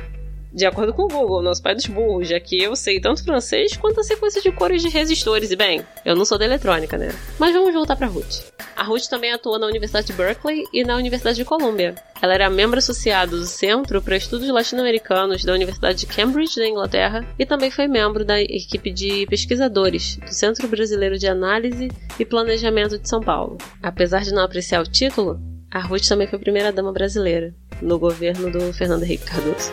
De 0.51 0.65
acordo 0.65 0.93
com 0.93 1.03
o 1.03 1.07
Google, 1.07 1.41
nosso 1.41 1.61
pai 1.61 1.75
dos 1.75 1.85
burros, 1.85 2.27
já 2.27 2.39
que 2.39 2.61
eu 2.61 2.75
sei 2.75 2.99
tanto 2.99 3.23
francês 3.23 3.75
quanto 3.75 3.99
a 3.99 4.03
sequência 4.03 4.41
de 4.41 4.51
cores 4.51 4.81
de 4.81 4.89
resistores. 4.89 5.51
E 5.51 5.55
bem, 5.55 5.85
eu 6.05 6.15
não 6.15 6.25
sou 6.25 6.37
da 6.37 6.45
eletrônica, 6.45 6.97
né? 6.97 7.13
Mas 7.37 7.53
vamos 7.53 7.73
voltar 7.73 7.95
pra 7.95 8.07
Ruth. 8.07 8.43
A 8.75 8.83
Ruth 8.83 9.07
também 9.07 9.31
atuou 9.31 9.59
na 9.59 9.67
Universidade 9.67 10.07
de 10.07 10.13
Berkeley 10.13 10.63
e 10.71 10.83
na 10.83 10.95
Universidade 10.95 11.37
de 11.37 11.45
Columbia. 11.45 11.95
Ela 12.21 12.33
era 12.33 12.49
membro 12.49 12.79
associado 12.79 13.37
do 13.37 13.45
Centro 13.45 14.01
para 14.01 14.15
Estudos 14.15 14.47
Latino-Americanos 14.49 15.43
da 15.43 15.53
Universidade 15.53 15.99
de 15.99 16.05
Cambridge, 16.07 16.55
da 16.55 16.67
Inglaterra, 16.67 17.25
e 17.37 17.45
também 17.45 17.69
foi 17.69 17.87
membro 17.87 18.23
da 18.23 18.39
equipe 18.39 18.91
de 18.91 19.25
pesquisadores 19.27 20.17
do 20.17 20.33
Centro 20.33 20.67
Brasileiro 20.67 21.17
de 21.17 21.27
Análise 21.27 21.89
e 22.19 22.25
Planejamento 22.25 22.97
de 22.97 23.09
São 23.09 23.19
Paulo. 23.19 23.57
Apesar 23.81 24.23
de 24.23 24.33
não 24.33 24.43
apreciar 24.43 24.81
o 24.81 24.89
título, 24.89 25.39
a 25.71 25.79
Ruth 25.79 26.07
também 26.07 26.27
foi 26.27 26.39
primeira-dama 26.39 26.91
brasileira 26.91 27.53
no 27.81 27.99
governo 27.99 28.51
do 28.51 28.73
Fernando 28.73 29.03
Henrique 29.03 29.25
Cardoso. 29.25 29.71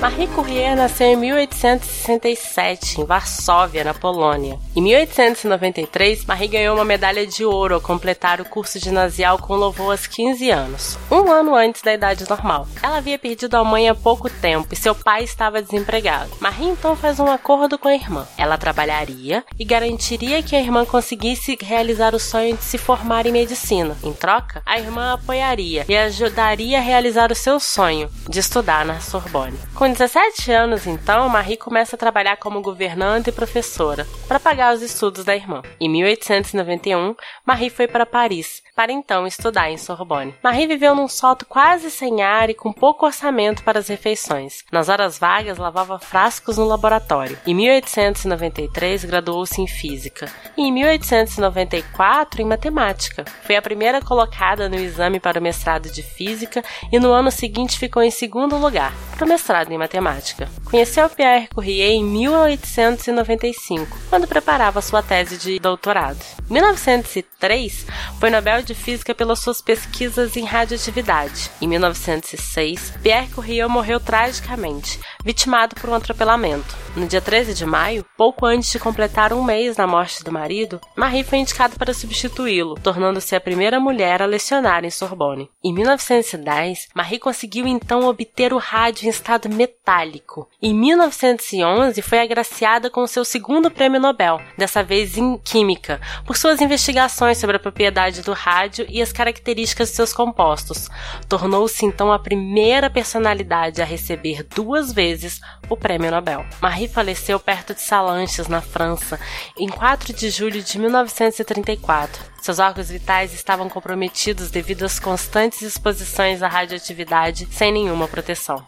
Marie 0.00 0.26
Curie 0.28 0.74
nasceu 0.74 1.06
em 1.06 1.16
1867, 1.16 3.00
em 3.00 3.04
Varsóvia, 3.04 3.84
na 3.84 3.94
Polônia. 3.94 4.58
Em 4.76 4.82
1893, 4.82 6.26
Marie 6.26 6.48
ganhou 6.48 6.74
uma 6.74 6.84
medalha 6.84 7.26
de 7.26 7.44
ouro 7.44 7.76
ao 7.76 7.80
completar 7.80 8.40
o 8.40 8.44
curso 8.44 8.78
ginasial 8.78 9.38
com 9.38 9.54
louvor 9.54 9.92
aos 9.92 10.06
15 10.06 10.50
anos, 10.50 10.98
um 11.10 11.30
ano 11.30 11.54
antes 11.54 11.80
da 11.80 11.94
idade 11.94 12.28
normal. 12.28 12.68
Ela 12.82 12.98
havia 12.98 13.18
perdido 13.18 13.54
a 13.56 13.64
mãe 13.64 13.88
há 13.88 13.94
pouco 13.94 14.28
tempo 14.28 14.68
e 14.72 14.76
seu 14.76 14.94
pai 14.94 15.24
estava 15.24 15.62
desempregado. 15.62 16.30
Marie 16.38 16.68
então 16.68 16.94
faz 16.94 17.18
um 17.18 17.30
acordo 17.30 17.78
com 17.78 17.88
a 17.88 17.94
irmã. 17.94 18.26
Ela 18.36 18.58
trabalharia 18.58 19.42
e 19.58 19.64
garantiria 19.64 20.42
que 20.42 20.54
a 20.54 20.60
irmã 20.60 20.84
conseguisse 20.84 21.56
realizar 21.62 22.14
o 22.14 22.18
sonho 22.18 22.56
de 22.56 22.64
se 22.64 22.76
formar 22.76 23.24
em 23.26 23.32
medicina. 23.32 23.96
Em 24.02 24.12
troca, 24.12 24.60
a 24.66 24.78
irmã 24.78 25.14
apoiaria 25.14 25.86
e 25.88 25.96
ajudaria 25.96 26.78
a 26.78 26.82
realizar 26.82 27.32
o 27.32 27.34
seu 27.34 27.58
sonho 27.58 28.10
de 28.28 28.40
estudar 28.40 28.84
na 28.84 29.00
Sorbonne. 29.00 29.58
Com 29.74 29.83
17 29.92 30.52
anos, 30.52 30.86
então, 30.86 31.28
Marie 31.28 31.56
começa 31.56 31.96
a 31.96 31.98
trabalhar 31.98 32.36
como 32.36 32.62
governanta 32.62 33.30
e 33.30 33.32
professora 33.32 34.06
para 34.26 34.40
pagar 34.40 34.74
os 34.74 34.82
estudos 34.82 35.24
da 35.24 35.34
irmã. 35.34 35.62
Em 35.80 35.88
1891, 35.88 37.14
Marie 37.44 37.70
foi 37.70 37.88
para 37.88 38.06
Paris 38.06 38.62
para 38.74 38.92
então 38.92 39.26
estudar 39.26 39.70
em 39.70 39.78
Sorbonne. 39.78 40.34
Marie 40.42 40.66
viveu 40.66 40.94
num 40.94 41.06
solto 41.06 41.46
quase 41.46 41.90
sem 41.90 42.22
ar 42.22 42.50
e 42.50 42.54
com 42.54 42.72
pouco 42.72 43.06
orçamento 43.06 43.62
para 43.62 43.78
as 43.78 43.88
refeições. 43.88 44.64
Nas 44.72 44.88
horas 44.88 45.18
vagas, 45.18 45.58
lavava 45.58 45.98
frascos 45.98 46.58
no 46.58 46.64
laboratório. 46.64 47.38
Em 47.46 47.54
1893, 47.54 49.04
graduou-se 49.04 49.60
em 49.60 49.66
física 49.66 50.30
e 50.56 50.62
em 50.62 50.72
1894 50.72 52.42
em 52.42 52.44
matemática. 52.44 53.24
Foi 53.42 53.56
a 53.56 53.62
primeira 53.62 54.00
colocada 54.00 54.68
no 54.68 54.76
exame 54.76 55.20
para 55.20 55.38
o 55.38 55.42
mestrado 55.42 55.90
de 55.90 56.02
física 56.02 56.62
e 56.92 56.98
no 56.98 57.12
ano 57.12 57.30
seguinte 57.30 57.78
ficou 57.78 58.02
em 58.02 58.10
segundo 58.10 58.56
lugar 58.56 58.92
para 59.16 59.24
o 59.24 59.28
mestrado 59.28 59.73
em 59.74 59.78
matemática. 59.78 60.48
Conheceu 60.64 61.08
Pierre 61.10 61.48
Curie 61.48 61.82
em 61.82 62.04
1895, 62.04 63.98
quando 64.08 64.26
preparava 64.26 64.80
sua 64.80 65.02
tese 65.02 65.36
de 65.36 65.58
doutorado. 65.58 66.18
Em 66.48 66.54
1903, 66.54 67.86
foi 68.18 68.30
Nobel 68.30 68.62
de 68.62 68.74
Física 68.74 69.14
pelas 69.14 69.38
suas 69.38 69.60
pesquisas 69.60 70.36
em 70.36 70.44
radioatividade. 70.44 71.50
Em 71.60 71.68
1906, 71.68 72.94
Pierre 73.02 73.28
Curie 73.28 73.66
morreu 73.66 74.00
tragicamente, 74.00 75.00
vitimado 75.24 75.74
por 75.74 75.90
um 75.90 75.94
atropelamento. 75.94 76.76
No 76.96 77.06
dia 77.06 77.20
13 77.20 77.54
de 77.54 77.66
maio, 77.66 78.04
pouco 78.16 78.46
antes 78.46 78.70
de 78.70 78.78
completar 78.78 79.32
um 79.32 79.42
mês 79.42 79.76
da 79.76 79.86
morte 79.86 80.22
do 80.22 80.30
marido, 80.30 80.80
Marie 80.96 81.24
foi 81.24 81.38
indicada 81.38 81.74
para 81.76 81.92
substituí-lo, 81.92 82.76
tornando-se 82.76 83.34
a 83.34 83.40
primeira 83.40 83.80
mulher 83.80 84.22
a 84.22 84.26
lecionar 84.26 84.84
em 84.84 84.90
Sorbonne. 84.90 85.50
Em 85.62 85.72
1910, 85.72 86.88
Marie 86.94 87.18
conseguiu 87.18 87.66
então 87.66 88.06
obter 88.06 88.52
o 88.52 88.58
rádio 88.58 89.06
em 89.06 89.10
estado 89.10 89.48
metálico. 89.64 90.48
Em 90.60 90.74
1911, 90.74 92.00
foi 92.02 92.20
agraciada 92.20 92.90
com 92.90 93.06
seu 93.06 93.24
segundo 93.24 93.70
prêmio 93.70 94.00
Nobel, 94.00 94.40
dessa 94.58 94.82
vez 94.82 95.16
em 95.16 95.38
Química, 95.38 96.00
por 96.26 96.36
suas 96.36 96.60
investigações 96.60 97.38
sobre 97.38 97.56
a 97.56 97.60
propriedade 97.60 98.22
do 98.22 98.32
rádio 98.32 98.86
e 98.88 99.00
as 99.00 99.12
características 99.12 99.88
de 99.88 99.96
seus 99.96 100.12
compostos. 100.12 100.88
Tornou-se 101.28 101.84
então 101.84 102.12
a 102.12 102.18
primeira 102.18 102.90
personalidade 102.90 103.80
a 103.80 103.84
receber 103.84 104.42
duas 104.42 104.92
vezes 104.92 105.40
o 105.68 105.76
Prêmio 105.76 106.10
Nobel. 106.10 106.44
Marie 106.60 106.88
faleceu 106.88 107.40
perto 107.40 107.74
de 107.74 107.80
Salanches, 107.80 108.48
na 108.48 108.60
França, 108.60 109.18
em 109.58 109.68
4 109.68 110.12
de 110.12 110.28
julho 110.28 110.62
de 110.62 110.78
1934. 110.78 112.34
Seus 112.42 112.58
órgãos 112.58 112.90
vitais 112.90 113.32
estavam 113.32 113.70
comprometidos 113.70 114.50
devido 114.50 114.84
às 114.84 115.00
constantes 115.00 115.62
exposições 115.62 116.42
à 116.42 116.48
radioatividade 116.48 117.48
sem 117.50 117.72
nenhuma 117.72 118.06
proteção. 118.06 118.62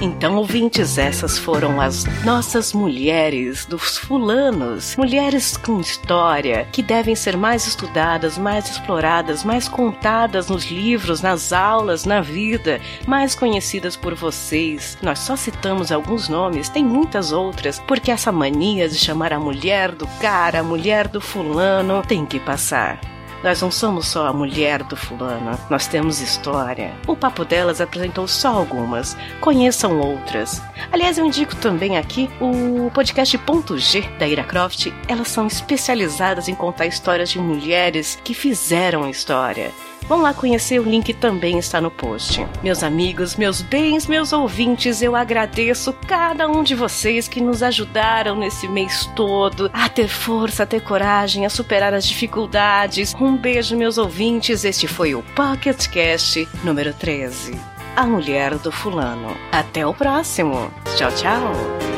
Então, 0.00 0.36
ouvintes, 0.36 0.96
essas 0.96 1.36
foram 1.36 1.80
as 1.80 2.04
nossas 2.24 2.72
mulheres 2.72 3.66
dos 3.66 3.98
fulanos. 3.98 4.94
Mulheres 4.96 5.56
com 5.56 5.80
história 5.80 6.68
que 6.70 6.82
devem 6.82 7.16
ser 7.16 7.36
mais 7.36 7.66
estudadas, 7.66 8.38
mais 8.38 8.70
exploradas, 8.70 9.42
mais 9.42 9.66
contadas 9.66 10.48
nos 10.48 10.66
livros, 10.66 11.20
nas 11.20 11.52
aulas, 11.52 12.04
na 12.04 12.20
vida, 12.20 12.80
mais 13.08 13.34
conhecidas 13.34 13.96
por 13.96 14.14
vocês. 14.14 14.96
Nós 15.02 15.18
só 15.18 15.34
citamos 15.34 15.90
alguns 15.90 16.28
nomes, 16.28 16.68
tem 16.68 16.84
muitas 16.84 17.32
outras, 17.32 17.80
porque 17.80 18.12
essa 18.12 18.30
mania 18.30 18.88
de 18.88 18.96
chamar 18.96 19.32
a 19.32 19.40
mulher 19.40 19.90
do 19.90 20.06
cara, 20.20 20.60
a 20.60 20.64
mulher 20.64 21.08
do 21.08 21.20
fulano, 21.20 22.04
tem 22.06 22.24
que 22.24 22.38
passar. 22.38 23.17
Nós 23.42 23.62
não 23.62 23.70
somos 23.70 24.08
só 24.08 24.26
a 24.26 24.32
mulher 24.32 24.82
do 24.82 24.96
fulano, 24.96 25.58
nós 25.70 25.86
temos 25.86 26.20
história. 26.20 26.92
O 27.06 27.16
Papo 27.16 27.44
Delas 27.44 27.80
apresentou 27.80 28.26
só 28.26 28.48
algumas, 28.48 29.16
conheçam 29.40 30.00
outras. 30.00 30.60
Aliás, 30.92 31.18
eu 31.18 31.26
indico 31.26 31.54
também 31.56 31.96
aqui 31.96 32.28
o 32.40 32.90
podcast 32.92 33.36
Ponto 33.38 33.78
G 33.78 34.02
da 34.18 34.26
Ira 34.26 34.44
Croft. 34.44 34.92
Elas 35.06 35.28
são 35.28 35.46
especializadas 35.46 36.48
em 36.48 36.54
contar 36.54 36.86
histórias 36.86 37.30
de 37.30 37.38
mulheres 37.38 38.18
que 38.24 38.34
fizeram 38.34 39.08
história. 39.08 39.70
Vão 40.06 40.22
lá 40.22 40.32
conhecer, 40.32 40.78
o 40.78 40.84
link 40.84 41.12
também 41.14 41.58
está 41.58 41.80
no 41.80 41.90
post. 41.90 42.46
Meus 42.62 42.82
amigos, 42.82 43.36
meus 43.36 43.60
bens, 43.60 44.06
meus 44.06 44.32
ouvintes, 44.32 45.02
eu 45.02 45.14
agradeço 45.14 45.92
cada 46.06 46.48
um 46.48 46.62
de 46.62 46.74
vocês 46.74 47.28
que 47.28 47.40
nos 47.40 47.62
ajudaram 47.62 48.36
nesse 48.36 48.66
mês 48.68 49.08
todo 49.14 49.70
a 49.72 49.88
ter 49.88 50.08
força, 50.08 50.62
a 50.62 50.66
ter 50.66 50.80
coragem, 50.80 51.44
a 51.44 51.50
superar 51.50 51.92
as 51.92 52.06
dificuldades. 52.06 53.14
Um 53.20 53.36
beijo, 53.36 53.76
meus 53.76 53.98
ouvintes. 53.98 54.64
Este 54.64 54.86
foi 54.86 55.14
o 55.14 55.22
Pocket 55.34 55.88
Cast 55.88 56.48
número 56.64 56.92
13. 56.94 57.58
A 57.96 58.06
Mulher 58.06 58.56
do 58.58 58.70
Fulano. 58.70 59.36
Até 59.50 59.86
o 59.86 59.92
próximo. 59.92 60.70
Tchau, 60.96 61.10
tchau. 61.12 61.97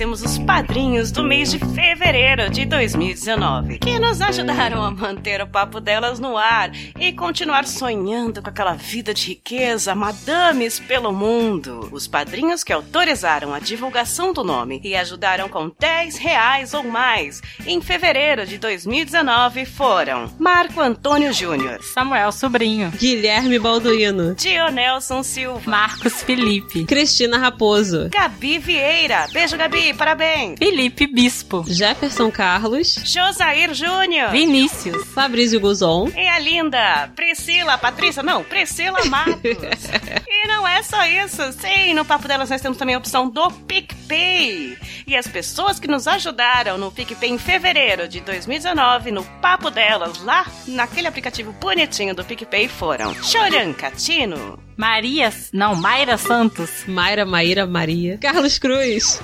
Agradecemos 0.00 0.22
os 0.22 0.38
padrinhos 0.38 1.12
do 1.12 1.22
mês 1.22 1.50
de 1.50 1.58
fevereiro 1.58 2.48
de 2.48 2.64
2019, 2.64 3.78
que 3.80 3.98
nos 3.98 4.22
ajudaram 4.22 4.82
a 4.82 4.90
manter 4.90 5.42
o 5.42 5.46
papo 5.46 5.78
delas 5.78 6.18
no 6.18 6.38
ar 6.38 6.70
e 6.98 7.12
continuar 7.12 7.66
sonhando 7.66 8.40
com 8.40 8.48
aquela 8.48 8.72
vida 8.72 9.12
de 9.12 9.28
riqueza, 9.28 9.94
madames 9.94 10.80
pelo 10.80 11.12
mundo. 11.12 11.86
Os 11.92 12.06
padrinhos 12.06 12.64
que 12.64 12.72
autorizaram 12.72 13.52
a 13.52 13.58
divulgação 13.58 14.32
do 14.32 14.42
nome 14.42 14.80
e 14.82 14.96
ajudaram 14.96 15.50
com 15.50 15.70
10 15.78 16.16
reais 16.16 16.72
ou 16.72 16.82
mais 16.82 17.42
em 17.66 17.82
fevereiro 17.82 18.46
de 18.46 18.56
2019 18.56 19.66
foram 19.66 20.32
Marco 20.38 20.80
Antônio 20.80 21.30
Júnior, 21.32 21.82
Samuel 21.82 22.32
Sobrinho, 22.32 22.90
Guilherme 22.92 23.58
Balduino, 23.58 24.34
Dionelson 24.34 25.22
Silva, 25.22 25.60
Marcos 25.66 26.22
Felipe, 26.22 26.86
Cristina 26.86 27.36
Raposo, 27.36 28.08
Gabi 28.10 28.58
Vieira, 28.58 29.26
Beijo, 29.32 29.58
Gabi. 29.58 29.89
Parabéns. 29.94 30.58
Felipe 30.58 31.06
Bispo. 31.06 31.64
Jefferson 31.66 32.30
Carlos. 32.30 32.96
Josair 33.04 33.74
Júnior. 33.74 34.30
Vinícius. 34.30 35.04
Fabrício 35.08 35.60
Guzon. 35.60 36.10
E 36.14 36.28
a 36.28 36.38
linda 36.38 37.10
Priscila, 37.14 37.78
Patrícia, 37.78 38.22
não, 38.22 38.44
Priscila 38.44 39.04
Matos. 39.06 39.40
e 40.28 40.48
não 40.48 40.66
é 40.66 40.82
só 40.82 41.04
isso. 41.06 41.52
Sim, 41.52 41.94
no 41.94 42.04
Papo 42.04 42.28
Delas 42.28 42.50
nós 42.50 42.60
temos 42.60 42.78
também 42.78 42.94
a 42.94 42.98
opção 42.98 43.28
do 43.28 43.50
PicPay. 43.50 44.78
E 45.06 45.16
as 45.16 45.26
pessoas 45.26 45.80
que 45.80 45.88
nos 45.88 46.06
ajudaram 46.06 46.78
no 46.78 46.92
PicPay 46.92 47.30
em 47.30 47.38
fevereiro 47.38 48.08
de 48.08 48.20
2019, 48.20 49.10
no 49.10 49.24
Papo 49.40 49.70
Delas, 49.70 50.22
lá 50.22 50.46
naquele 50.66 51.08
aplicativo 51.08 51.52
bonitinho 51.52 52.14
do 52.14 52.24
PicPay, 52.24 52.68
foram 52.68 53.14
Choran 53.22 53.72
Catino. 53.72 54.58
Maria, 54.80 55.30
não, 55.52 55.74
Mayra 55.74 56.16
Santos. 56.16 56.84
Mayra, 56.86 57.26
Maíra, 57.26 57.66
Maria. 57.66 58.16
Carlos 58.16 58.58
Cruz. 58.58 59.20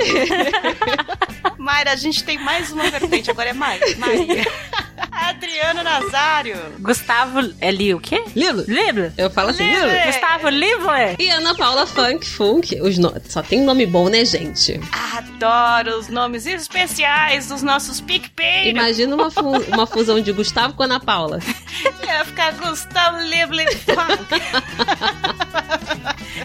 Mayra, 1.56 1.92
a 1.92 1.96
gente 1.96 2.22
tem 2.22 2.36
mais 2.36 2.70
uma 2.70 2.90
vertente, 2.90 3.30
agora 3.30 3.48
é 3.48 3.52
Maria. 3.54 3.96
Maria. 3.96 4.44
Adriano 5.10 5.82
Nazário. 5.82 6.56
Gustavo. 6.78 7.52
É 7.60 7.70
Li 7.70 7.94
o 7.94 8.00
quê? 8.00 8.22
Lilo. 8.34 8.64
Lilo. 8.68 9.12
Eu 9.16 9.30
falo 9.30 9.50
assim, 9.50 9.64
Lilo. 9.64 9.88
Gustavo 10.06 10.48
Livler. 10.50 11.16
E 11.18 11.30
Ana 11.30 11.54
Paula 11.54 11.86
Funk 11.86 12.26
Funk. 12.26 12.80
Os 12.82 12.98
no... 12.98 13.12
Só 13.26 13.42
tem 13.42 13.62
nome 13.62 13.86
bom, 13.86 14.08
né, 14.08 14.24
gente? 14.24 14.78
Adoro 15.16 15.98
os 15.98 16.08
nomes 16.08 16.46
especiais 16.46 17.48
dos 17.48 17.62
nossos 17.62 18.00
PicPay. 18.00 18.68
Imagina 18.68 19.14
uma, 19.14 19.30
fu 19.30 19.40
uma 19.40 19.86
fusão 19.86 20.20
de 20.20 20.32
Gustavo 20.32 20.74
com 20.74 20.82
Ana 20.82 21.00
Paula. 21.00 21.40
Ia 22.06 22.24
ficar 22.24 22.52
Gustavo 22.52 23.18
Livler 23.18 23.66
Funk. 23.78 25.45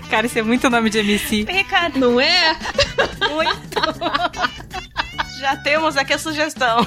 Cara, 0.10 0.26
isso 0.26 0.39
é 0.39 0.41
muito 0.41 0.69
nome 0.69 0.89
de 0.89 1.00
MC. 1.00 1.45
Ricardo. 1.50 2.00
Não 2.00 2.19
é? 2.19 2.56
Muito. 3.30 3.82
Já 5.39 5.56
temos 5.58 5.97
aqui 5.97 6.13
a 6.13 6.19
sugestão. 6.19 6.86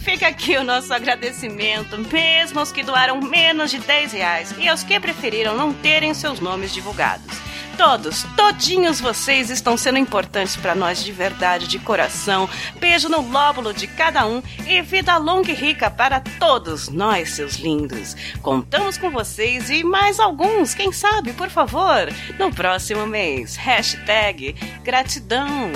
Fica 0.00 0.26
aqui 0.26 0.56
o 0.56 0.64
nosso 0.64 0.92
agradecimento, 0.92 1.96
mesmo 2.12 2.58
aos 2.58 2.72
que 2.72 2.82
doaram 2.82 3.20
menos 3.20 3.70
de 3.70 3.78
10 3.78 4.12
reais 4.12 4.54
e 4.58 4.68
aos 4.68 4.82
que 4.82 4.98
preferiram 4.98 5.56
não 5.56 5.72
terem 5.72 6.12
seus 6.14 6.40
nomes 6.40 6.72
divulgados. 6.72 7.49
Todos, 7.80 8.24
todinhos 8.36 9.00
vocês 9.00 9.48
estão 9.48 9.74
sendo 9.74 9.96
importantes 9.96 10.54
para 10.54 10.74
nós 10.74 11.02
de 11.02 11.10
verdade, 11.12 11.66
de 11.66 11.78
coração. 11.78 12.46
Beijo 12.78 13.08
no 13.08 13.26
lóbulo 13.26 13.72
de 13.72 13.86
cada 13.86 14.26
um 14.26 14.42
e 14.68 14.82
vida 14.82 15.16
longa 15.16 15.50
e 15.50 15.54
rica 15.54 15.90
para 15.90 16.20
todos 16.38 16.90
nós, 16.90 17.30
seus 17.30 17.54
lindos. 17.54 18.14
Contamos 18.42 18.98
com 18.98 19.08
vocês 19.10 19.70
e 19.70 19.82
mais 19.82 20.20
alguns, 20.20 20.74
quem 20.74 20.92
sabe, 20.92 21.32
por 21.32 21.48
favor, 21.48 22.06
no 22.38 22.52
próximo 22.54 23.06
mês. 23.06 23.56
Hashtag 23.56 24.54
gratidão. 24.84 25.72